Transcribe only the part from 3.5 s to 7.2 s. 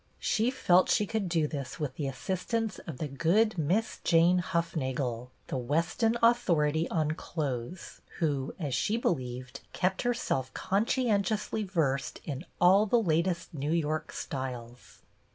Miss Jane Hufnagel, the Weston authority on